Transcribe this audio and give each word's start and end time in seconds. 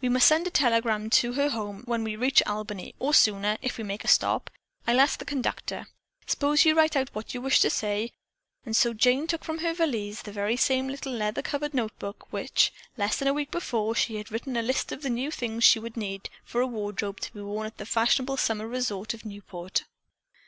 "We 0.00 0.08
must 0.08 0.26
send 0.26 0.48
a 0.48 0.50
telegram 0.50 1.10
to 1.10 1.34
her 1.34 1.48
home 1.50 1.84
when 1.86 2.02
we 2.02 2.16
reach 2.16 2.42
Albany, 2.44 2.92
or 2.98 3.14
sooner, 3.14 3.56
if 3.62 3.78
we 3.78 3.84
make 3.84 4.02
a 4.02 4.08
stop. 4.08 4.50
I'll 4.84 4.98
ask 4.98 5.20
the 5.20 5.24
conductor. 5.24 5.86
Suppose 6.26 6.64
you 6.64 6.74
write 6.74 6.96
out 6.96 7.10
what 7.14 7.34
you 7.34 7.40
wish 7.40 7.60
to 7.60 7.70
say." 7.70 8.10
And 8.66 8.74
so 8.76 8.92
Jane 8.92 9.28
took 9.28 9.44
from 9.44 9.58
her 9.58 9.72
valise 9.72 10.22
the 10.22 10.32
very 10.32 10.56
same 10.56 10.88
little 10.88 11.12
leather 11.12 11.40
covered 11.42 11.72
notebook 11.72 12.22
in 12.22 12.30
which, 12.30 12.72
less 12.96 13.16
than 13.16 13.28
a 13.28 13.32
week 13.32 13.52
before, 13.52 13.94
she 13.94 14.16
had 14.16 14.32
written 14.32 14.56
a 14.56 14.62
list 14.62 14.90
of 14.90 15.02
the 15.02 15.28
things 15.30 15.62
she 15.62 15.78
would 15.78 15.96
need 15.96 16.30
for 16.44 16.60
a 16.60 16.66
wardrobe 16.66 17.20
to 17.20 17.32
be 17.32 17.40
worn 17.40 17.68
at 17.68 17.78
the 17.78 17.86
fashionable 17.86 18.38
summer 18.38 18.66
resort 18.66 19.14
at 19.14 19.24
Newport. 19.24 19.84